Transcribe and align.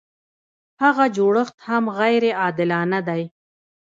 هغه 0.83 1.05
جوړښت 1.15 1.55
هم 1.67 1.83
غیر 1.99 2.23
عادلانه 2.41 2.99
دی. 3.07 3.23